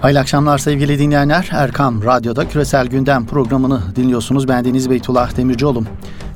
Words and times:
Hayırlı 0.00 0.20
akşamlar 0.20 0.58
sevgili 0.58 0.98
dinleyenler. 0.98 1.48
Erkam 1.52 2.04
Radyo'da 2.04 2.48
Küresel 2.48 2.86
Gündem 2.86 3.26
programını 3.26 3.82
dinliyorsunuz. 3.96 4.48
Ben 4.48 4.64
Deniz 4.64 4.90
Beytullah 4.90 5.36
Demircioğlu. 5.36 5.84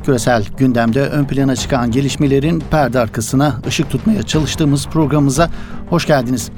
Küresel 0.04 0.44
gündemde 0.58 1.00
ön 1.02 1.24
plana 1.24 1.56
çıkan 1.56 1.90
gelişmelerin 1.90 2.62
perde 2.71 2.98
arkasına 2.98 3.61
ışık 3.66 3.90
tutmaya 3.90 4.22
çalıştığımız 4.22 4.87
programımıza 4.87 5.50
hoş 5.90 6.06
geldiniz. 6.06 6.50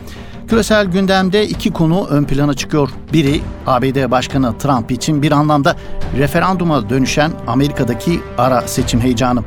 Küresel 0.48 0.86
gündemde 0.86 1.48
iki 1.48 1.72
konu 1.72 2.06
ön 2.10 2.24
plana 2.24 2.54
çıkıyor. 2.54 2.90
Biri 3.12 3.40
ABD 3.66 4.10
Başkanı 4.10 4.58
Trump 4.58 4.92
için 4.92 5.22
bir 5.22 5.32
anlamda 5.32 5.76
referanduma 6.18 6.90
dönüşen 6.90 7.32
Amerika'daki 7.46 8.20
ara 8.38 8.60
seçim 8.68 9.00
heyecanı. 9.00 9.42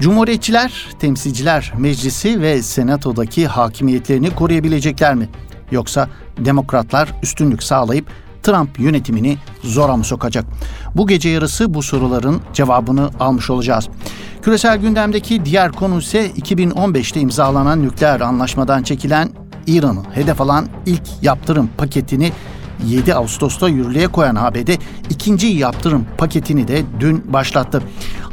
Cumhuriyetçiler, 0.00 0.88
Temsilciler 0.98 1.72
Meclisi 1.78 2.40
ve 2.40 2.62
Senato'daki 2.62 3.46
hakimiyetlerini 3.46 4.30
koruyabilecekler 4.30 5.14
mi? 5.14 5.28
Yoksa 5.70 6.08
demokratlar 6.38 7.12
üstünlük 7.22 7.62
sağlayıp 7.62 8.06
Trump 8.42 8.80
yönetimini 8.80 9.38
zora 9.62 9.96
mı 9.96 10.04
sokacak? 10.04 10.44
Bu 10.94 11.06
gece 11.06 11.28
yarısı 11.28 11.74
bu 11.74 11.82
soruların 11.82 12.40
cevabını 12.52 13.10
almış 13.20 13.50
olacağız. 13.50 13.88
Küresel 14.42 14.78
gündemdeki 14.78 15.44
diğer 15.44 15.72
konu 15.72 15.98
ise 15.98 16.30
2015'te 16.30 17.20
imzalanan 17.20 17.82
nükleer 17.82 18.20
anlaşmadan 18.20 18.82
çekilen 18.82 19.30
İran'ı 19.66 20.02
hedef 20.14 20.40
alan 20.40 20.66
ilk 20.86 21.02
yaptırım 21.22 21.70
paketini 21.78 22.32
7 22.84 23.14
Ağustos'ta 23.14 23.68
yürürlüğe 23.68 24.06
koyan 24.06 24.36
ABD 24.36 24.70
ikinci 25.10 25.46
yaptırım 25.46 26.06
paketini 26.18 26.68
de 26.68 26.82
dün 27.00 27.32
başlattı. 27.32 27.82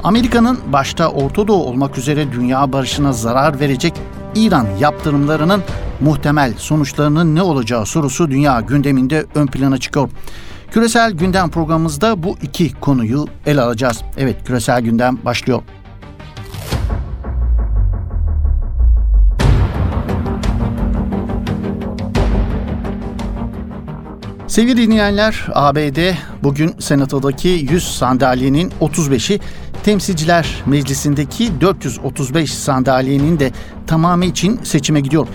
Amerika'nın 0.03 0.59
başta 0.73 1.07
Orta 1.07 1.47
Doğu 1.47 1.63
olmak 1.63 1.97
üzere 1.97 2.31
dünya 2.31 2.73
barışına 2.73 3.13
zarar 3.13 3.59
verecek 3.59 3.93
İran 4.35 4.67
yaptırımlarının 4.79 5.61
muhtemel 6.03 6.53
sonuçlarının 6.57 7.35
ne 7.35 7.41
olacağı 7.41 7.85
sorusu 7.85 8.31
dünya 8.31 8.61
gündeminde 8.61 9.25
ön 9.35 9.47
plana 9.47 9.77
çıkıyor. 9.77 10.09
Küresel 10.71 11.11
gündem 11.11 11.49
programımızda 11.49 12.23
bu 12.23 12.37
iki 12.41 12.73
konuyu 12.73 13.27
ele 13.45 13.61
alacağız. 13.61 14.01
Evet 14.17 14.35
küresel 14.45 14.81
gündem 14.81 15.17
başlıyor. 15.25 15.61
Sevgili 24.47 24.77
dinleyenler, 24.77 25.47
ABD 25.53 26.13
bugün 26.43 26.75
Senato'daki 26.79 27.47
100 27.47 27.83
sandalyenin 27.97 28.71
35'i, 28.81 29.39
Temsilciler 29.83 30.63
Meclisi'ndeki 30.65 31.61
435 31.61 32.53
sandalyenin 32.53 33.39
de 33.39 33.51
tamamı 33.87 34.25
için 34.25 34.59
seçime 34.63 35.01
gidiyor. 35.01 35.27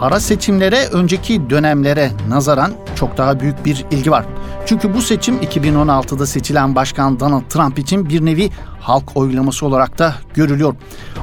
Ara 0.00 0.20
seçimlere 0.20 0.86
önceki 0.86 1.50
dönemlere 1.50 2.10
nazaran 2.28 2.72
çok 2.96 3.16
daha 3.16 3.40
büyük 3.40 3.64
bir 3.64 3.84
ilgi 3.90 4.10
var. 4.10 4.24
Çünkü 4.66 4.94
bu 4.94 5.02
seçim 5.02 5.36
2016'da 5.36 6.26
seçilen 6.26 6.74
Başkan 6.74 7.20
Donald 7.20 7.42
Trump 7.48 7.78
için 7.78 8.08
bir 8.08 8.24
nevi 8.24 8.50
halk 8.80 9.16
oylaması 9.16 9.66
olarak 9.66 9.98
da 9.98 10.14
görülüyor. 10.34 10.74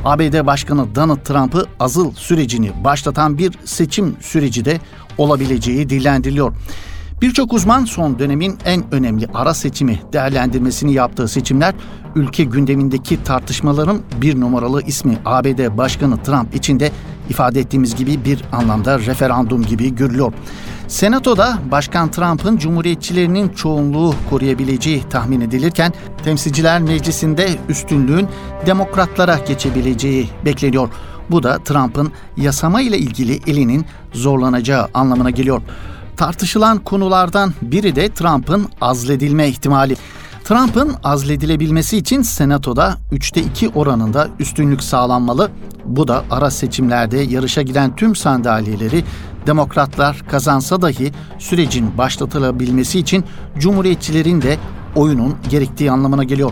ABD 0.06 0.46
Başkanı 0.46 0.96
Donald 0.96 1.18
Trump'ı 1.18 1.66
azıl 1.80 2.12
sürecini 2.12 2.72
başlatan 2.84 3.38
bir 3.38 3.54
seçim 3.66 4.18
süreci 4.22 4.66
de 4.66 4.80
olabileceği 5.18 5.90
dillendiriliyor. 5.90 6.54
Birçok 7.22 7.54
uzman 7.54 7.86
son 7.86 8.20
dönemin 8.20 8.58
en 8.66 8.84
önemli 8.92 9.28
ara 9.34 9.54
seçimi 9.54 10.00
değerlendirmesini 10.14 10.94
yaptığı 10.94 11.28
seçimler 11.28 11.74
ülke 12.16 12.44
gündemindeki 12.44 13.24
tartışmaların 13.24 14.00
bir 14.22 14.40
numaralı 14.40 14.82
ismi 14.82 15.18
ABD 15.26 15.78
Başkanı 15.78 16.24
Trump 16.24 16.56
için 16.56 16.80
de 16.80 16.92
ifade 17.30 17.60
ettiğimiz 17.60 17.96
gibi 17.96 18.26
bir 18.26 18.42
anlamda 18.52 19.00
referandum 19.00 19.66
gibi 19.66 19.96
görülüyor. 19.96 20.34
Senatoda 20.88 21.58
Başkan 21.72 22.12
Trump'ın 22.12 22.58
cumhuriyetçilerinin 22.58 23.50
çoğunluğu 23.50 24.14
koruyabileceği 24.30 25.04
tahmin 25.10 25.42
edilirken 25.42 25.94
Temsilciler 26.24 26.82
Meclisi'nde 26.82 27.50
üstünlüğün 27.70 28.28
demokratlara 28.66 29.40
geçebileceği 29.48 30.30
bekleniyor. 30.46 30.90
Bu 31.32 31.44
da 31.44 31.58
Trump'ın 31.58 32.12
yasama 32.38 32.82
ile 32.82 32.98
ilgili 32.98 33.40
elinin 33.48 33.86
zorlanacağı 34.14 34.88
anlamına 34.94 35.30
geliyor. 35.30 35.62
Tartışılan 36.18 36.78
konulardan 36.78 37.54
biri 37.62 37.96
de 37.96 38.10
Trump'ın 38.10 38.66
azledilme 38.82 39.48
ihtimali. 39.48 39.96
Trump'ın 40.44 40.96
azledilebilmesi 41.04 41.98
için 41.98 42.22
Senato'da 42.22 42.98
3'te 43.12 43.42
2 43.42 43.70
oranında 43.70 44.28
üstünlük 44.40 44.84
sağlanmalı. 44.84 45.52
Bu 45.86 46.08
da 46.08 46.24
ara 46.32 46.52
seçimlerde 46.52 47.18
yarışa 47.18 47.62
giden 47.62 47.96
tüm 47.96 48.16
sandalyeleri 48.16 49.04
demokratlar 49.48 50.24
kazansa 50.30 50.82
dahi 50.82 51.12
sürecin 51.40 51.98
başlatılabilmesi 51.98 53.00
için 53.00 53.24
cumhuriyetçilerin 53.58 54.42
de 54.42 54.58
oyunun 54.96 55.36
gerektiği 55.50 55.92
anlamına 55.92 56.24
geliyor. 56.24 56.52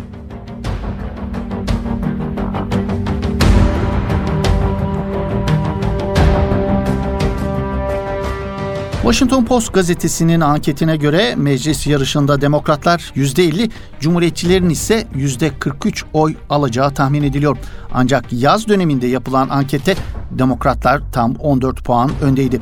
Washington 9.05 9.45
Post 9.45 9.73
gazetesinin 9.73 10.41
anketine 10.41 10.97
göre 10.97 11.35
meclis 11.35 11.87
yarışında 11.87 12.41
demokratlar 12.41 13.11
%50, 13.15 13.69
cumhuriyetçilerin 13.99 14.69
ise 14.69 15.07
%43 15.15 16.03
oy 16.13 16.35
alacağı 16.49 16.93
tahmin 16.93 17.23
ediliyor. 17.23 17.57
Ancak 17.93 18.25
yaz 18.33 18.67
döneminde 18.67 19.07
yapılan 19.07 19.49
ankette 19.49 19.95
demokratlar 20.31 21.01
tam 21.11 21.35
14 21.35 21.83
puan 21.83 22.11
öndeydi. 22.21 22.61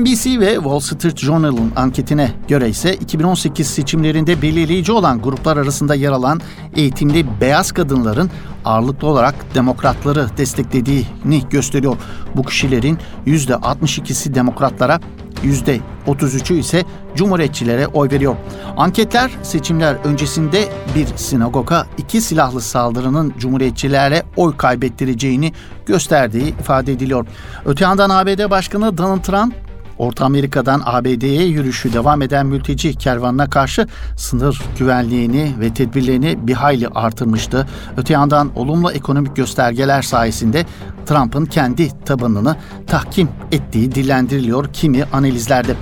NBC 0.00 0.40
ve 0.40 0.54
Wall 0.54 0.80
Street 0.80 1.18
Journal'ın 1.18 1.72
anketine 1.76 2.30
göre 2.48 2.68
ise 2.68 2.94
2018 2.94 3.66
seçimlerinde 3.66 4.42
belirleyici 4.42 4.92
olan 4.92 5.22
gruplar 5.22 5.56
arasında 5.56 5.94
yer 5.94 6.10
alan 6.10 6.40
eğitimli 6.76 7.40
beyaz 7.40 7.72
kadınların 7.72 8.30
ağırlıklı 8.64 9.08
olarak 9.08 9.34
demokratları 9.54 10.26
desteklediğini 10.36 11.42
gösteriyor. 11.50 11.96
Bu 12.36 12.42
kişilerin 12.42 12.98
%62'si 13.26 14.34
demokratlara, 14.34 15.00
%33'ü 15.44 16.58
ise 16.58 16.84
Cumhuriyetçilere 17.14 17.86
oy 17.86 18.10
veriyor. 18.10 18.36
Anketler 18.76 19.30
seçimler 19.42 19.94
öncesinde 20.04 20.68
bir 20.94 21.06
sinagoga 21.16 21.86
iki 21.98 22.20
silahlı 22.20 22.60
saldırının 22.60 23.34
Cumhuriyetçilere 23.38 24.22
oy 24.36 24.56
kaybettireceğini 24.56 25.52
gösterdiği 25.86 26.48
ifade 26.48 26.92
ediliyor. 26.92 27.26
Öte 27.64 27.84
yandan 27.84 28.10
ABD 28.10 28.50
Başkanı 28.50 28.98
Donald 28.98 29.22
Trump 29.22 29.67
Orta 29.98 30.24
Amerika'dan 30.24 30.82
ABD'ye 30.84 31.44
yürüyüşü 31.44 31.92
devam 31.92 32.22
eden 32.22 32.46
mülteci 32.46 32.94
kervanına 32.94 33.50
karşı 33.50 33.86
sınır 34.16 34.62
güvenliğini 34.78 35.54
ve 35.60 35.74
tedbirlerini 35.74 36.38
bir 36.46 36.54
hayli 36.54 36.88
artırmıştı. 36.88 37.66
Öte 37.96 38.12
yandan 38.12 38.50
olumlu 38.56 38.92
ekonomik 38.92 39.36
göstergeler 39.36 40.02
sayesinde 40.02 40.66
Trump'ın 41.06 41.44
kendi 41.44 42.04
tabanını 42.04 42.56
tahkim 42.86 43.28
ettiği 43.52 43.94
dillendiriliyor 43.94 44.72
kimi 44.72 45.04
analizlerde. 45.12 45.74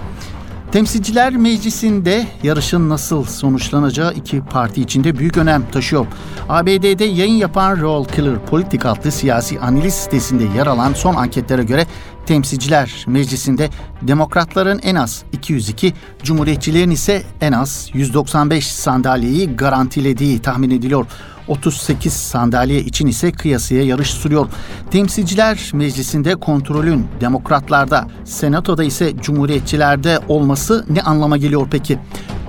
Temsilciler 0.77 1.37
Meclisi'nde 1.37 2.27
yarışın 2.43 2.89
nasıl 2.89 3.25
sonuçlanacağı 3.25 4.15
iki 4.15 4.41
parti 4.41 4.83
içinde 4.83 5.19
büyük 5.19 5.37
önem 5.37 5.71
taşıyor. 5.73 6.07
ABD'de 6.49 7.05
yayın 7.05 7.35
yapan 7.35 7.81
Roll 7.81 8.05
Killer 8.05 8.47
Politik 8.47 8.87
adlı 8.87 9.13
siyasi 9.13 9.61
analiz 9.61 9.95
sitesinde 9.95 10.45
yer 10.45 10.67
alan 10.67 10.93
son 10.93 11.15
anketlere 11.15 11.65
göre 11.65 11.87
Temsilciler 12.27 13.05
Meclisi'nde 13.07 13.71
demokratların 14.03 14.81
en 14.83 14.95
az 14.95 15.25
202, 15.33 15.93
cumhuriyetçilerin 16.23 16.91
ise 16.91 17.23
en 17.41 17.53
az 17.53 17.91
195 17.95 18.67
sandalyeyi 18.67 19.57
garantilediği 19.57 20.39
tahmin 20.39 20.71
ediliyor. 20.71 21.07
38 21.49 22.13
sandalye 22.13 22.81
için 22.81 23.07
ise 23.07 23.33
kıyasıya 23.33 23.83
yarış 23.83 24.11
sürüyor. 24.11 24.47
Temsilciler 24.91 25.71
Meclisi'nde 25.73 26.35
kontrolün 26.35 27.07
demokratlarda, 27.21 28.09
senatoda 28.25 28.85
ise 28.85 29.13
cumhuriyetçilerde 29.23 30.19
olması 30.29 30.85
ne 30.91 31.03
anlama 31.03 31.37
geliyor 31.37 31.69
peki? 31.71 31.99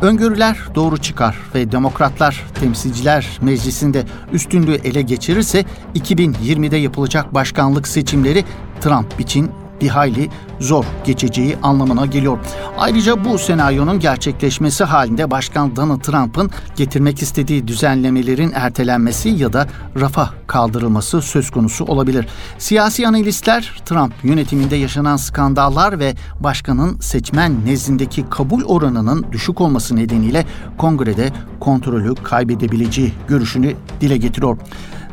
Öngörüler 0.02 0.58
doğru 0.76 0.98
çıkar 0.98 1.38
ve 1.56 1.72
demokratlar 1.72 2.44
temsilciler 2.60 3.28
meclisinde 3.42 4.04
üstünlüğü 4.32 4.76
ele 4.76 5.02
geçirirse 5.02 5.66
2020'de 5.96 6.78
yapılacak 6.78 7.34
başkanlık 7.34 7.88
seçimleri 7.88 8.46
Trump 8.82 9.20
için 9.20 9.52
bir 9.82 9.90
hayli 9.90 10.30
zor 10.60 10.86
geçeceği 11.06 11.58
anlamına 11.64 12.06
geliyor. 12.06 12.40
Ayrıca 12.78 13.26
bu 13.26 13.38
senaryonun 13.38 14.00
gerçekleşmesi 14.00 14.84
halinde 14.84 15.32
Başkan 15.32 15.76
Donald 15.76 16.02
Trump'ın 16.02 16.52
getirmek 16.76 17.22
istediği 17.22 17.68
düzenlemelerin 17.68 18.52
ertelenmesi 18.56 19.30
ya 19.30 19.54
da 19.54 19.68
rafa 20.00 20.30
kaldırılması 20.48 21.22
söz 21.22 21.52
konusu 21.52 21.86
olabilir. 21.86 22.28
Siyasi 22.58 23.08
analistler 23.08 23.82
Trump 23.86 24.14
yönetiminde 24.24 24.76
yaşanan 24.76 25.18
skandallar 25.18 26.00
ve 26.00 26.16
başkanın 26.40 27.00
seçmen 27.00 27.66
nezdindeki 27.66 28.30
kabul 28.30 28.64
oranının 28.64 29.26
düşük 29.32 29.62
olması 29.62 29.96
nedeniyle 29.96 30.46
kongrede 30.78 31.32
kontrolü 31.60 32.16
kaybedebileceği 32.16 33.14
görüşünü 33.28 33.76
dile 34.02 34.18
getiriyor. 34.18 34.58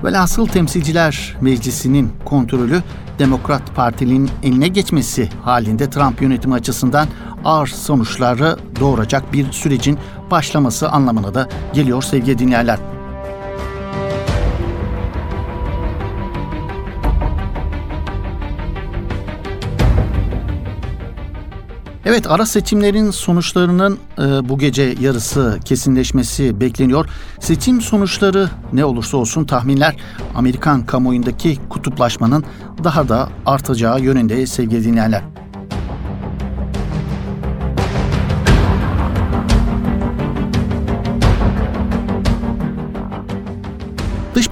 Velhasıl 0.05 0.47
Temsilciler 0.47 1.37
Meclisi'nin 1.41 2.12
kontrolü 2.25 2.83
Demokrat 3.19 3.75
Parti'nin 3.77 4.31
eline 4.43 4.69
geçmesi 4.69 5.29
halinde 5.43 5.91
Trump 5.91 6.23
yönetimi 6.23 6.55
açısından 6.55 7.09
ağır 7.45 7.67
sonuçları 7.67 8.56
doğuracak 8.81 9.33
bir 9.33 9.53
sürecin 9.53 9.99
başlaması 10.31 10.91
anlamına 10.91 11.35
da 11.35 11.49
geliyor 11.75 12.03
sevgili 12.03 12.39
dinleyenler. 12.39 12.94
Evet 22.06 22.31
ara 22.31 22.47
seçimlerin 22.47 23.11
sonuçlarının 23.11 23.99
e, 24.19 24.49
bu 24.49 24.59
gece 24.59 24.95
yarısı 25.01 25.59
kesinleşmesi 25.65 26.61
bekleniyor. 26.61 27.06
Seçim 27.41 27.81
sonuçları 27.81 28.51
ne 28.73 28.85
olursa 28.85 29.17
olsun 29.17 29.45
tahminler 29.45 29.97
Amerikan 30.35 30.87
kamuoyundaki 30.87 31.59
kutuplaşmanın 31.69 32.45
daha 32.85 33.09
da 33.09 33.29
artacağı 33.47 34.01
yönünde 34.01 34.47
sevgili 34.47 34.85
dinleyenler. 34.85 35.33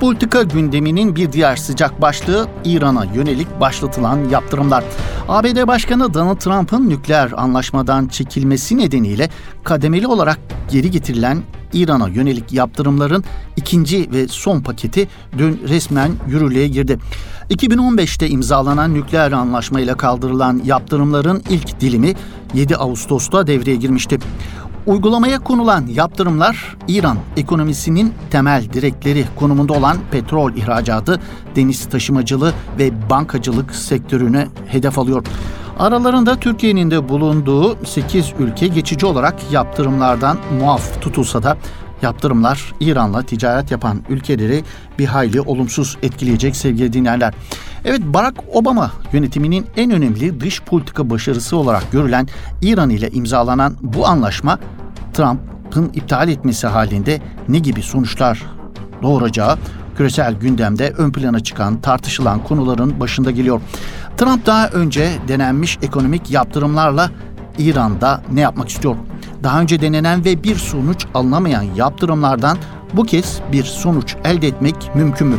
Politika 0.02 0.42
gündeminin 0.42 1.16
bir 1.16 1.32
diğer 1.32 1.56
sıcak 1.56 2.00
başlığı 2.00 2.48
İran'a 2.64 3.04
yönelik 3.04 3.60
başlatılan 3.60 4.28
yaptırımlar. 4.28 4.84
ABD 5.28 5.66
Başkanı 5.66 6.14
Donald 6.14 6.36
Trump'ın 6.36 6.88
nükleer 6.88 7.32
anlaşmadan 7.36 8.08
çekilmesi 8.08 8.78
nedeniyle 8.78 9.30
kademeli 9.64 10.06
olarak 10.06 10.38
geri 10.70 10.90
getirilen 10.90 11.42
İran'a 11.72 12.08
yönelik 12.08 12.52
yaptırımların 12.52 13.24
ikinci 13.56 14.12
ve 14.12 14.28
son 14.28 14.60
paketi 14.60 15.08
dün 15.38 15.60
resmen 15.68 16.10
yürürlüğe 16.28 16.68
girdi. 16.68 16.98
2015'te 17.50 18.28
imzalanan 18.28 18.94
nükleer 18.94 19.32
anlaşmayla 19.32 19.96
kaldırılan 19.96 20.62
yaptırımların 20.64 21.42
ilk 21.50 21.80
dilimi 21.80 22.14
7 22.54 22.76
Ağustos'ta 22.76 23.46
devreye 23.46 23.76
girmişti. 23.76 24.18
Uygulamaya 24.86 25.38
konulan 25.38 25.86
yaptırımlar 25.86 26.76
İran 26.88 27.18
ekonomisinin 27.36 28.14
temel 28.30 28.64
direkleri 28.72 29.24
konumunda 29.36 29.72
olan 29.72 29.96
petrol 30.10 30.54
ihracatı, 30.54 31.20
deniz 31.56 31.88
taşımacılığı 31.88 32.52
ve 32.78 33.10
bankacılık 33.10 33.74
sektörüne 33.74 34.48
hedef 34.66 34.98
alıyor. 34.98 35.24
Aralarında 35.78 36.36
Türkiye'nin 36.36 36.90
de 36.90 37.08
bulunduğu 37.08 37.84
8 37.84 38.32
ülke 38.38 38.66
geçici 38.66 39.06
olarak 39.06 39.34
yaptırımlardan 39.52 40.38
muaf 40.60 41.00
tutulsa 41.00 41.42
da 41.42 41.56
yaptırımlar 42.02 42.74
İran'la 42.80 43.22
ticaret 43.22 43.70
yapan 43.70 44.02
ülkeleri 44.08 44.64
bir 44.98 45.06
hayli 45.06 45.40
olumsuz 45.40 45.98
etkileyecek 46.02 46.56
sevgili 46.56 46.92
dinleyenler. 46.92 47.34
Evet 47.84 48.00
Barack 48.04 48.36
Obama 48.52 48.90
yönetiminin 49.12 49.66
en 49.76 49.90
önemli 49.90 50.40
dış 50.40 50.62
politika 50.62 51.10
başarısı 51.10 51.56
olarak 51.56 51.92
görülen 51.92 52.28
İran 52.62 52.90
ile 52.90 53.10
imzalanan 53.10 53.76
bu 53.80 54.06
anlaşma 54.06 54.58
Trump'ın 55.14 55.90
iptal 55.94 56.28
etmesi 56.28 56.66
halinde 56.66 57.20
ne 57.48 57.58
gibi 57.58 57.82
sonuçlar 57.82 58.42
doğuracağı 59.02 59.58
küresel 59.96 60.34
gündemde 60.34 60.90
ön 60.98 61.12
plana 61.12 61.40
çıkan 61.40 61.80
tartışılan 61.80 62.44
konuların 62.44 63.00
başında 63.00 63.30
geliyor. 63.30 63.60
Trump 64.16 64.46
daha 64.46 64.68
önce 64.68 65.10
denenmiş 65.28 65.78
ekonomik 65.82 66.30
yaptırımlarla 66.30 67.10
İran'da 67.58 68.22
ne 68.32 68.40
yapmak 68.40 68.68
istiyor? 68.68 68.96
Daha 69.42 69.60
önce 69.60 69.80
denenen 69.80 70.24
ve 70.24 70.42
bir 70.44 70.56
sonuç 70.56 71.06
alınamayan 71.14 71.62
yaptırımlardan 71.62 72.58
bu 72.92 73.04
kez 73.04 73.40
bir 73.52 73.64
sonuç 73.64 74.16
elde 74.24 74.46
etmek 74.46 74.94
mümkün 74.94 75.26
mü? 75.26 75.36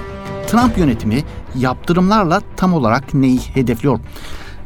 Trump 0.48 0.78
yönetimi 0.78 1.24
yaptırımlarla 1.56 2.42
tam 2.58 2.74
olarak 2.74 3.14
neyi 3.14 3.40
hedefliyor? 3.40 4.00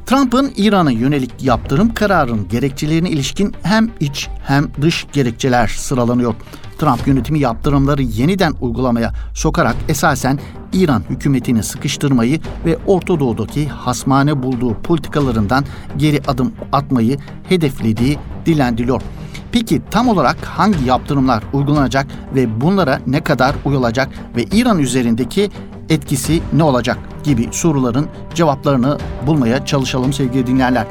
Trump'ın 0.05 0.51
İran'a 0.55 0.91
yönelik 0.91 1.43
yaptırım 1.43 1.93
kararının 1.93 2.47
gerekçelerine 2.47 3.09
ilişkin 3.09 3.55
hem 3.63 3.89
iç 3.99 4.29
hem 4.43 4.67
dış 4.81 5.07
gerekçeler 5.13 5.67
sıralanıyor. 5.67 6.35
Trump 6.77 7.07
yönetimi 7.07 7.39
yaptırımları 7.39 8.01
yeniden 8.01 8.53
uygulamaya 8.61 9.13
sokarak 9.33 9.75
esasen 9.89 10.39
İran 10.73 11.03
hükümetini 11.09 11.63
sıkıştırmayı 11.63 12.39
ve 12.65 12.77
Orta 12.87 13.19
Doğu'daki 13.19 13.67
hasmane 13.67 14.43
bulduğu 14.43 14.73
politikalarından 14.73 15.65
geri 15.97 16.21
adım 16.27 16.51
atmayı 16.71 17.17
hedeflediği 17.49 18.17
dilendiriyor. 18.47 19.01
Peki 19.51 19.81
tam 19.91 20.09
olarak 20.09 20.45
hangi 20.45 20.85
yaptırımlar 20.85 21.43
uygulanacak 21.53 22.07
ve 22.35 22.61
bunlara 22.61 22.99
ne 23.07 23.23
kadar 23.23 23.55
uyulacak 23.65 24.09
ve 24.35 24.43
İran 24.43 24.79
üzerindeki 24.79 25.49
etkisi 25.89 26.41
ne 26.53 26.63
olacak 26.63 26.97
gibi 27.23 27.47
soruların 27.51 28.07
cevaplarını 28.33 28.97
bulmaya 29.27 29.65
çalışalım 29.65 30.13
sevgili 30.13 30.47
dinleyenler. 30.47 30.87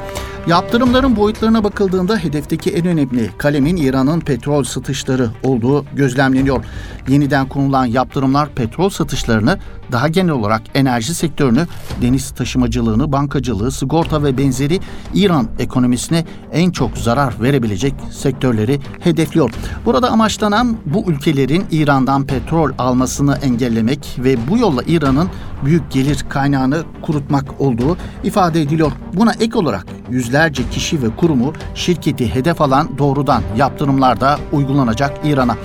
Yaptırımların 0.47 1.15
boyutlarına 1.15 1.63
bakıldığında 1.63 2.17
hedefteki 2.17 2.71
en 2.71 2.85
önemli 2.87 3.29
kalemin 3.37 3.77
İran'ın 3.77 4.19
petrol 4.19 4.63
satışları 4.63 5.29
olduğu 5.43 5.85
gözlemleniyor. 5.95 6.65
Yeniden 7.07 7.47
konulan 7.47 7.85
yaptırımlar 7.85 8.49
petrol 8.49 8.89
satışlarını 8.89 9.59
daha 9.91 10.07
genel 10.07 10.31
olarak 10.31 10.61
enerji 10.75 11.15
sektörünü, 11.15 11.67
deniz 12.01 12.31
taşımacılığını, 12.31 13.11
bankacılığı, 13.11 13.71
sigorta 13.71 14.23
ve 14.23 14.37
benzeri 14.37 14.79
İran 15.13 15.47
ekonomisine 15.59 16.25
en 16.51 16.71
çok 16.71 16.97
zarar 16.97 17.41
verebilecek 17.41 17.93
sektörleri 18.11 18.79
hedefliyor. 18.99 19.51
Burada 19.85 20.11
amaçlanan 20.11 20.77
bu 20.85 21.11
ülkelerin 21.11 21.65
İran'dan 21.71 22.25
petrol 22.25 22.71
almasını 22.77 23.35
engellemek 23.35 24.15
ve 24.19 24.37
bu 24.49 24.57
yolla 24.57 24.83
İran'ın 24.83 25.29
büyük 25.65 25.91
gelir 25.91 26.25
kaynağını 26.29 26.83
kurutmak 27.01 27.61
olduğu 27.61 27.97
ifade 28.23 28.61
ediliyor. 28.61 28.91
Buna 29.13 29.33
ek 29.39 29.57
olarak 29.57 29.85
yüzlerce 30.09 30.69
kişi 30.69 31.01
ve 31.01 31.15
kurumu 31.15 31.53
şirketi 31.75 32.35
hedef 32.35 32.61
alan 32.61 32.97
doğrudan 32.97 33.41
yaptırımlar 33.57 34.21
da 34.21 34.39
uygulanacak 34.51 35.17
İran'a. 35.23 35.57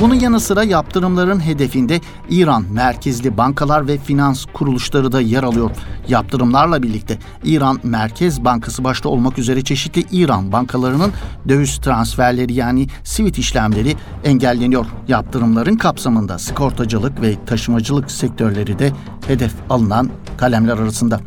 Bunun 0.00 0.14
yanı 0.14 0.40
sıra 0.40 0.64
yaptırımların 0.64 1.40
hedefinde 1.40 2.00
İran 2.30 2.64
merkezli 2.72 3.36
bankalar 3.36 3.88
ve 3.88 3.98
finans 3.98 4.44
kuruluşları 4.52 5.12
da 5.12 5.20
yer 5.20 5.42
alıyor. 5.42 5.70
Yaptırımlarla 6.08 6.82
birlikte 6.82 7.18
İran 7.44 7.80
Merkez 7.82 8.44
Bankası 8.44 8.84
başta 8.84 9.08
olmak 9.08 9.38
üzere 9.38 9.62
çeşitli 9.62 10.04
İran 10.12 10.52
bankalarının 10.52 11.12
döviz 11.48 11.78
transferleri 11.78 12.52
yani 12.52 12.86
sivit 13.04 13.38
işlemleri 13.38 13.96
engelleniyor. 14.24 14.86
Yaptırımların 15.08 15.76
kapsamında 15.76 16.38
sigortacılık 16.38 17.22
ve 17.22 17.44
taşımacılık 17.46 18.10
sektörleri 18.10 18.78
de 18.78 18.92
hedef 19.26 19.52
alınan 19.70 20.10
kalemler 20.36 20.78
arasında. 20.78 21.20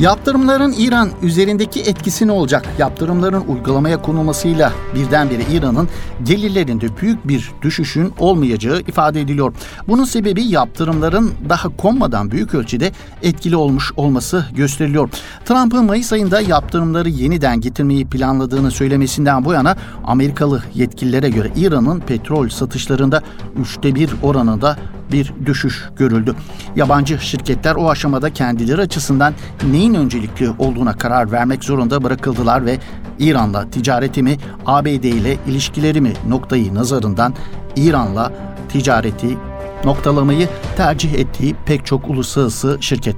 Yaptırımların 0.00 0.74
İran 0.78 1.10
üzerindeki 1.22 1.80
etkisi 1.80 2.26
ne 2.26 2.32
olacak? 2.32 2.66
Yaptırımların 2.78 3.44
uygulamaya 3.48 4.02
konulmasıyla 4.02 4.72
birdenbire 4.94 5.42
İran'ın 5.52 5.88
gelirlerinde 6.22 6.86
büyük 7.00 7.28
bir 7.28 7.50
düşüşün 7.62 8.12
olmayacağı 8.18 8.80
ifade 8.80 9.20
ediliyor. 9.20 9.54
Bunun 9.88 10.04
sebebi 10.04 10.42
yaptırımların 10.42 11.32
daha 11.48 11.76
konmadan 11.76 12.30
büyük 12.30 12.54
ölçüde 12.54 12.92
etkili 13.22 13.56
olmuş 13.56 13.92
olması 13.96 14.44
gösteriliyor. 14.54 15.10
Trump'ın 15.44 15.84
Mayıs 15.84 16.12
ayında 16.12 16.40
yaptırımları 16.40 17.08
yeniden 17.08 17.60
getirmeyi 17.60 18.06
planladığını 18.06 18.70
söylemesinden 18.70 19.44
bu 19.44 19.52
yana 19.52 19.76
Amerikalı 20.04 20.62
yetkililere 20.74 21.30
göre 21.30 21.52
İran'ın 21.56 22.00
petrol 22.00 22.48
satışlarında 22.48 23.22
üçte 23.60 23.94
bir 23.94 24.10
oranında 24.22 24.76
bir 25.12 25.32
düşüş 25.46 25.84
görüldü. 25.96 26.34
Yabancı 26.76 27.18
şirketler 27.18 27.74
o 27.74 27.90
aşamada 27.90 28.32
kendileri 28.32 28.80
açısından 28.80 29.34
neyin 29.70 29.94
öncelikli 29.94 30.50
olduğuna 30.58 30.98
karar 30.98 31.32
vermek 31.32 31.64
zorunda 31.64 32.02
bırakıldılar 32.02 32.66
ve 32.66 32.78
İran'la 33.18 33.70
ticaretimi, 33.70 34.36
ABD 34.66 34.86
ile 34.86 35.36
ilişkilerimi 35.46 36.12
noktayı 36.28 36.74
nazarından 36.74 37.34
İran'la 37.76 38.32
ticareti 38.68 39.38
noktalamayı 39.84 40.48
tercih 40.76 41.14
ettiği 41.14 41.56
pek 41.66 41.86
çok 41.86 42.10
uluslararası 42.10 42.78
şirket 42.80 43.16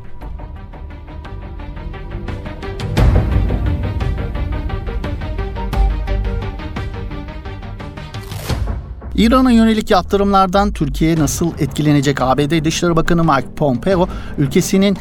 İran'a 9.15 9.51
yönelik 9.51 9.91
yaptırımlardan 9.91 10.73
Türkiye 10.73 11.17
nasıl 11.19 11.53
etkilenecek? 11.59 12.21
ABD 12.21 12.65
Dışişleri 12.65 12.97
Bakanı 12.97 13.25
Mike 13.25 13.55
Pompeo 13.57 14.09
ülkesinin 14.39 14.97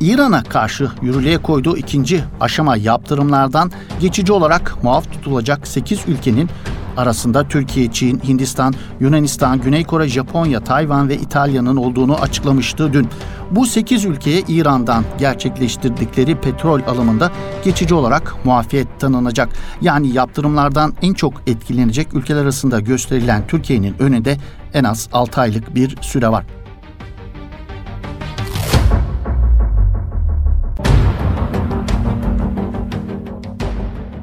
İran'a 0.00 0.42
karşı 0.42 0.90
yürürlüğe 1.02 1.38
koyduğu 1.38 1.76
ikinci 1.76 2.24
aşama 2.40 2.76
yaptırımlardan 2.76 3.72
geçici 4.00 4.32
olarak 4.32 4.82
muaf 4.82 5.12
tutulacak 5.12 5.66
8 5.66 6.00
ülkenin 6.08 6.50
arasında 6.98 7.48
Türkiye, 7.48 7.92
Çin, 7.92 8.20
Hindistan, 8.24 8.74
Yunanistan, 9.00 9.60
Güney 9.60 9.84
Kore, 9.84 10.08
Japonya, 10.08 10.60
Tayvan 10.60 11.08
ve 11.08 11.16
İtalya'nın 11.16 11.76
olduğunu 11.76 12.14
açıklamıştı 12.14 12.92
dün. 12.92 13.08
Bu 13.50 13.66
8 13.66 14.04
ülkeye 14.04 14.42
İran'dan 14.48 15.04
gerçekleştirdikleri 15.18 16.40
petrol 16.40 16.80
alımında 16.80 17.30
geçici 17.64 17.94
olarak 17.94 18.34
muafiyet 18.44 19.00
tanınacak. 19.00 19.48
Yani 19.80 20.08
yaptırımlardan 20.08 20.92
en 21.02 21.14
çok 21.14 21.34
etkilenecek 21.46 22.14
ülkeler 22.14 22.42
arasında 22.42 22.80
gösterilen 22.80 23.46
Türkiye'nin 23.46 23.94
önünde 23.98 24.36
en 24.74 24.84
az 24.84 25.08
6 25.12 25.40
aylık 25.40 25.74
bir 25.74 25.96
süre 26.02 26.28
var. 26.28 26.44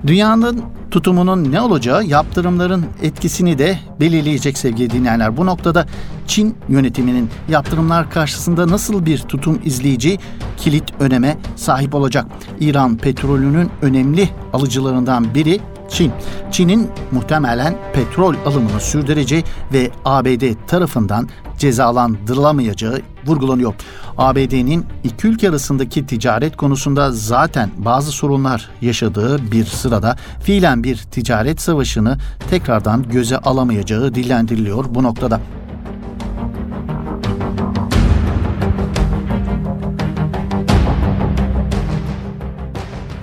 Dünyanın 0.07 0.74
tutumunun 0.95 1.51
ne 1.51 1.61
olacağı 1.61 2.03
yaptırımların 2.03 2.85
etkisini 3.01 3.57
de 3.57 3.79
belirleyecek 3.99 4.57
sevgili 4.57 4.89
dinleyenler. 4.89 5.37
Bu 5.37 5.45
noktada 5.45 5.85
Çin 6.27 6.55
yönetiminin 6.69 7.29
yaptırımlar 7.49 8.09
karşısında 8.09 8.67
nasıl 8.67 9.05
bir 9.05 9.17
tutum 9.17 9.61
izleyeceği 9.65 10.19
kilit 10.57 10.83
öneme 10.99 11.37
sahip 11.55 11.95
olacak. 11.95 12.25
İran 12.59 12.97
petrolünün 12.97 13.69
önemli 13.81 14.29
alıcılarından 14.53 15.33
biri 15.35 15.59
Çin. 15.89 16.11
Çin'in 16.51 16.89
muhtemelen 17.11 17.77
petrol 17.93 18.35
alımını 18.45 18.79
sürdüreceği 18.79 19.43
ve 19.73 19.91
ABD 20.05 20.67
tarafından 20.67 21.29
cezalandırılamayacağı 21.57 23.01
vurgulanıyor. 23.25 23.73
ABD'nin 24.17 24.85
iki 25.03 25.27
ülke 25.27 25.49
arasındaki 25.49 26.05
ticaret 26.05 26.57
konusunda 26.57 27.11
zaten 27.11 27.69
bazı 27.77 28.11
sorunlar 28.11 28.69
yaşadığı 28.81 29.51
bir 29.51 29.65
sırada 29.65 30.15
fiilen 30.43 30.83
bir 30.83 30.97
ticaret 30.97 31.61
savaşını 31.61 32.17
tekrardan 32.49 33.03
göze 33.09 33.37
alamayacağı 33.37 34.15
dillendiriliyor 34.15 34.85
bu 34.89 35.03
noktada. 35.03 35.41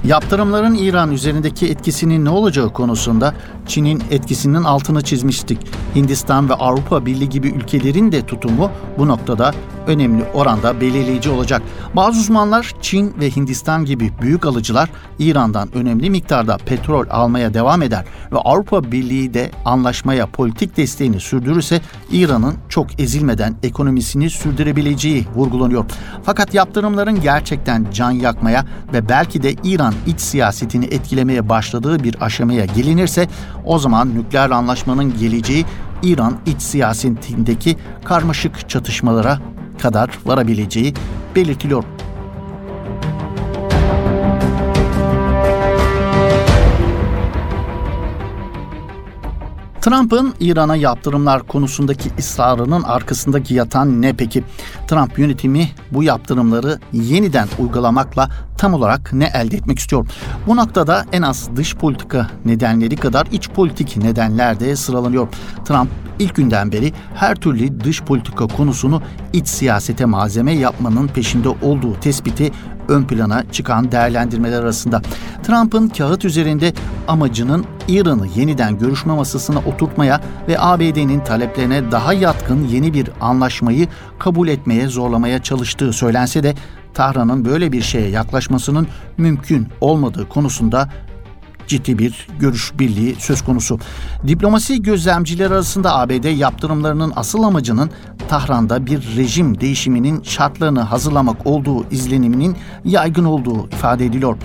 Yaptırımların 0.05 0.75
İran 0.75 1.13
üzerindeki 1.13 1.67
etkisinin 1.67 2.25
ne 2.25 2.31
olacağı 2.31 2.73
konusunda 2.73 3.35
Çin'in 3.67 4.03
etkisinin 4.11 4.65
altını 4.65 5.03
çizmiştik. 5.03 5.59
Hindistan 5.95 6.49
ve 6.49 6.55
Avrupa 6.55 7.07
Birliği 7.07 7.29
gibi 7.29 7.49
ülkelerin 7.49 8.13
de 8.13 8.27
tutumu 8.27 8.71
bu 8.99 9.09
noktada 9.09 9.55
önemli 9.87 10.25
oranda 10.35 10.81
belirleyici 10.81 11.31
olacak. 11.31 11.62
Bazı 11.97 12.21
uzmanlar 12.21 12.73
Çin 12.81 13.15
ve 13.21 13.31
Hindistan 13.31 13.85
gibi 13.85 14.12
büyük 14.23 14.47
alıcılar 14.47 14.91
İran'dan 15.19 15.75
önemli 15.75 16.11
miktarda 16.11 16.57
petrol 16.57 17.07
almaya 17.11 17.55
devam 17.55 17.83
eder 17.83 18.05
ve 18.33 18.39
Avrupa 18.39 18.93
Birliği 18.93 19.35
de 19.35 19.51
anlaşmaya 19.65 20.27
politik 20.27 20.77
desteğini 20.77 21.21
sürdürürse 21.21 21.81
İran'ın 22.12 22.55
çok 22.69 23.01
ezilmeden 23.01 23.55
ekonomisini 23.62 24.31
sürdürebileceği 24.31 25.27
vurgulanıyor. 25.35 25.85
Fakat 26.25 26.55
yaptırımların 26.55 27.21
gerçekten 27.21 27.87
can 27.93 28.11
yakmaya 28.11 28.65
ve 28.93 29.09
belki 29.09 29.43
de 29.43 29.53
İran 29.65 29.95
iç 30.07 30.21
siyasetini 30.21 30.85
etkilemeye 30.85 31.49
başladığı 31.49 32.05
bir 32.05 32.17
aşamaya 32.21 32.65
gelinirse 32.65 33.29
o 33.65 33.79
zaman 33.79 34.15
nükleer 34.15 34.51
anlaşmanın 34.51 35.19
geleceği 35.19 35.65
İran 36.03 36.37
iç 36.47 36.62
siyasetindeki 36.62 37.77
karmaşık 38.05 38.69
çatışmalara 38.69 39.39
kadar 39.83 40.19
varabileceği 40.27 40.95
belirtiliyor. 41.37 41.85
Trump'ın 49.83 50.35
İran'a 50.41 50.77
yaptırımlar 50.77 51.43
konusundaki 51.43 52.11
ısrarının 52.19 52.83
arkasındaki 52.83 53.55
yatan 53.55 54.03
ne 54.03 54.12
peki? 54.12 54.45
Trump 54.89 55.19
yönetimi 55.19 55.69
bu 55.91 56.03
yaptırımları 56.03 56.79
yeniden 56.93 57.49
uygulamakla 57.59 58.31
tam 58.62 58.75
olarak 58.75 59.12
ne 59.12 59.25
elde 59.35 59.57
etmek 59.57 59.78
istiyor? 59.78 60.07
Bu 60.47 60.57
noktada 60.57 61.04
en 61.12 61.23
az 61.23 61.49
dış 61.57 61.76
politika 61.76 62.26
nedenleri 62.45 62.97
kadar 62.97 63.26
iç 63.33 63.49
politik 63.49 63.97
nedenler 63.97 64.61
de 64.61 64.76
sıralanıyor. 64.76 65.28
Trump 65.64 65.88
ilk 66.19 66.35
günden 66.35 66.73
beri 66.73 66.92
her 67.14 67.35
türlü 67.35 67.81
dış 67.81 68.02
politika 68.02 68.47
konusunu 68.47 69.02
iç 69.33 69.49
siyasete 69.49 70.04
malzeme 70.04 70.52
yapmanın 70.52 71.09
peşinde 71.09 71.49
olduğu 71.49 72.00
tespiti 72.00 72.52
ön 72.88 73.04
plana 73.04 73.45
çıkan 73.52 73.92
değerlendirmeler 73.92 74.61
arasında. 74.61 75.02
Trump'ın 75.42 75.88
kağıt 75.88 76.25
üzerinde 76.25 76.73
amacının 77.09 77.64
İran'ı 77.88 78.26
yeniden 78.37 78.78
görüşme 78.78 79.14
masasına 79.14 79.59
oturtmaya 79.59 80.21
ve 80.49 80.61
ABD'nin 80.61 81.21
taleplerine 81.21 81.90
daha 81.90 82.12
yatkın 82.12 82.69
yeni 82.69 82.95
bir 82.95 83.11
anlaşmayı 83.21 83.88
kabul 84.19 84.49
etmeye 84.49 84.88
zorlamaya 84.88 85.42
çalıştığı 85.42 85.92
söylense 85.92 86.42
de 86.42 86.54
Tahran'ın 86.95 87.45
böyle 87.45 87.73
bir 87.73 87.83
şeye 87.83 88.09
yaklaşmasının 88.09 88.89
mümkün 89.17 89.69
olmadığı 89.81 90.29
konusunda 90.29 90.89
ciddi 91.73 91.99
bir 91.99 92.26
görüş 92.41 92.73
birliği 92.79 93.17
söz 93.19 93.43
konusu. 93.43 93.79
Diplomasi 94.26 94.83
gözlemciler 94.83 95.50
arasında 95.50 95.99
ABD 95.99 96.38
yaptırımlarının 96.38 97.12
asıl 97.17 97.43
amacının 97.43 97.91
Tahran'da 98.29 98.87
bir 98.87 99.17
rejim 99.17 99.61
değişiminin 99.61 100.23
şartlarını 100.23 100.81
hazırlamak 100.81 101.47
olduğu 101.47 101.91
izleniminin 101.91 102.57
yaygın 102.85 103.25
olduğu 103.25 103.69
ifade 103.69 104.07
ediliyor. 104.07 104.37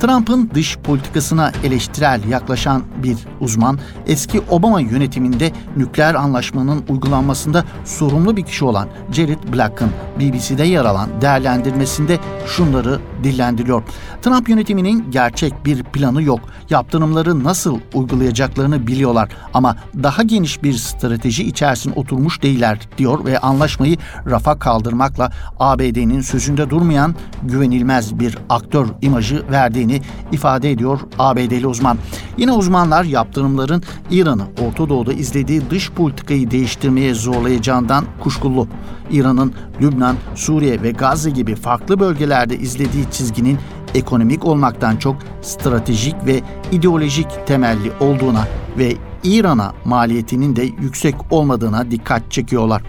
Trump'ın 0.00 0.50
dış 0.54 0.78
politikasına 0.78 1.52
eleştirel 1.64 2.20
yaklaşan 2.28 2.82
bir 3.02 3.16
uzman, 3.40 3.78
eski 4.06 4.40
Obama 4.50 4.80
yönetiminde 4.80 5.52
nükleer 5.76 6.14
anlaşmanın 6.14 6.84
uygulanmasında 6.88 7.64
sorumlu 7.84 8.36
bir 8.36 8.42
kişi 8.42 8.64
olan 8.64 8.88
Jared 9.12 9.54
Black'ın 9.54 9.90
BBC'de 10.20 10.64
yer 10.64 10.84
alan 10.84 11.08
değerlendirmesinde 11.20 12.18
şunları 12.46 13.00
dillendiriyor. 13.24 13.82
Trump 14.22 14.48
yönetiminin 14.48 15.10
gerçek 15.10 15.64
bir 15.64 15.82
planı 15.82 16.22
yok. 16.22 16.40
Yaptırımları 16.70 17.44
nasıl 17.44 17.78
uygulayacaklarını 17.94 18.86
biliyorlar 18.86 19.28
ama 19.54 19.76
daha 20.02 20.22
geniş 20.22 20.62
bir 20.62 20.72
strateji 20.72 21.44
içerisine 21.44 21.92
oturmuş 21.96 22.42
değiller 22.42 22.80
diyor 22.98 23.24
ve 23.24 23.38
anlaşmayı 23.38 23.96
rafa 24.26 24.58
kaldırmakla 24.58 25.32
ABD'nin 25.58 26.20
sözünde 26.20 26.70
durmayan 26.70 27.14
güvenilmez 27.42 28.18
bir 28.18 28.38
aktör 28.48 28.86
imajı 29.02 29.50
verdiğini 29.50 30.00
ifade 30.32 30.70
ediyor 30.70 31.00
ABD'li 31.18 31.66
uzman. 31.66 31.98
Yine 32.36 32.52
uzmanlar 32.52 33.04
yaptırımların 33.04 33.82
İran'ı 34.10 34.44
Orta 34.66 34.88
Doğu'da 34.88 35.12
izlediği 35.12 35.70
dış 35.70 35.90
politikayı 35.90 36.50
değiştirmeye 36.50 37.14
zorlayacağından 37.14 38.04
kuşkulu. 38.20 38.68
İran'ın 39.10 39.52
Lübnan, 39.80 40.16
Suriye 40.34 40.82
ve 40.82 40.90
Gazze 40.90 41.30
gibi 41.30 41.54
farklı 41.54 42.00
bölgelerde 42.00 42.56
izlediği 42.58 43.07
çizginin 43.12 43.58
ekonomik 43.94 44.44
olmaktan 44.44 44.96
çok 44.96 45.16
stratejik 45.42 46.14
ve 46.26 46.40
ideolojik 46.72 47.46
temelli 47.46 47.92
olduğuna 48.00 48.48
ve 48.78 48.96
İran'a 49.24 49.74
maliyetinin 49.84 50.56
de 50.56 50.62
yüksek 50.62 51.14
olmadığına 51.30 51.90
dikkat 51.90 52.30
çekiyorlar. 52.30 52.82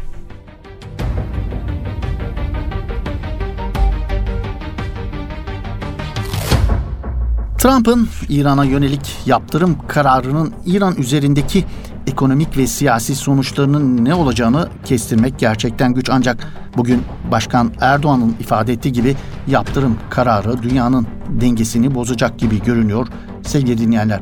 Trump'ın 7.57 8.09
İran'a 8.29 8.65
yönelik 8.65 9.17
yaptırım 9.25 9.77
kararının 9.87 10.53
İran 10.65 10.95
üzerindeki 10.95 11.65
ekonomik 12.09 12.57
ve 12.57 12.67
siyasi 12.67 13.15
sonuçlarının 13.15 14.05
ne 14.05 14.13
olacağını 14.13 14.69
kestirmek 14.85 15.39
gerçekten 15.39 15.93
güç 15.93 16.09
ancak 16.09 16.47
bugün 16.77 17.01
Başkan 17.31 17.71
Erdoğan'ın 17.81 18.35
ifade 18.39 18.73
ettiği 18.73 18.91
gibi 18.91 19.15
yaptırım 19.47 19.97
kararı 20.09 20.63
dünyanın 20.63 21.07
dengesini 21.29 21.95
bozacak 21.95 22.39
gibi 22.39 22.63
görünüyor 22.63 23.07
sevgili 23.41 23.77
dinleyenler. 23.77 24.19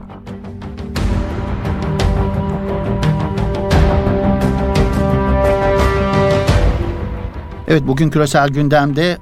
Evet 7.67 7.83
bugün 7.87 8.09
küresel 8.09 8.49
gündemde 8.49 9.17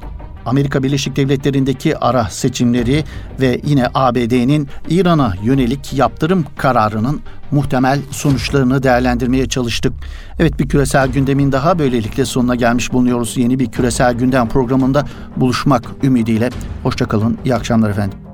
Amerika 0.46 0.84
Birleşik 0.84 1.16
Devletleri'ndeki 1.16 1.98
ara 1.98 2.24
seçimleri 2.30 3.04
ve 3.42 3.62
yine 3.66 3.88
ABD'nin 3.94 4.68
İran'a 4.90 5.34
yönelik 5.44 5.94
yaptırım 5.94 6.46
kararının 6.58 7.22
muhtemel 7.52 8.00
sonuçlarını 8.12 8.84
değerlendirmeye 8.84 9.46
çalıştık. 9.46 9.94
Evet 10.40 10.60
bir 10.60 10.70
küresel 10.70 11.08
gündemin 11.08 11.52
daha 11.52 11.80
böylelikle 11.80 12.26
sonuna 12.26 12.56
gelmiş 12.56 12.94
bulunuyoruz. 12.94 13.38
Yeni 13.38 13.60
bir 13.60 13.72
küresel 13.72 14.14
gündem 14.14 14.50
programında 14.50 15.06
buluşmak 15.38 15.84
ümidiyle. 16.04 16.50
Hoşçakalın, 16.84 17.38
iyi 17.46 17.56
akşamlar 17.56 17.90
efendim. 17.90 18.25